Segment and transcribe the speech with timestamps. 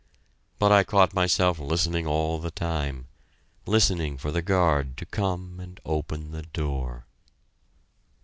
[0.57, 3.05] But I caught myself listening all the time
[3.67, 7.05] listening for the guard to come and open the door!